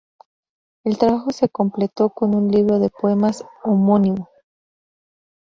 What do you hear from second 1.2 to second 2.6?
se completó con un